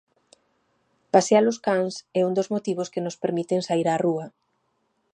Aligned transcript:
Pasear 1.13 1.43
os 1.51 1.61
cans 1.67 1.95
é 2.19 2.21
un 2.29 2.33
dos 2.37 2.51
motivos 2.53 2.91
que 2.93 3.03
nos 3.05 3.19
permiten 3.23 3.61
saír 3.67 3.87
á 3.93 3.95
rúa. 4.05 4.25